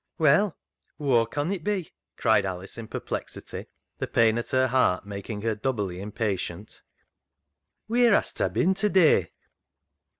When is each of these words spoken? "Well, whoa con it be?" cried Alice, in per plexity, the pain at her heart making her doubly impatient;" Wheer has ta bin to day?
"Well, 0.17 0.57
whoa 0.97 1.27
con 1.27 1.51
it 1.51 1.63
be?" 1.63 1.91
cried 2.17 2.43
Alice, 2.43 2.75
in 2.75 2.87
per 2.87 2.99
plexity, 2.99 3.67
the 3.99 4.07
pain 4.07 4.39
at 4.39 4.49
her 4.49 4.65
heart 4.65 5.05
making 5.05 5.43
her 5.43 5.53
doubly 5.53 6.01
impatient;" 6.01 6.81
Wheer 7.87 8.11
has 8.13 8.33
ta 8.33 8.49
bin 8.49 8.73
to 8.73 8.89
day? 8.89 9.31